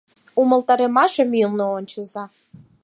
[0.41, 2.23] Умылтарымашым ӱлнӧ ончыза.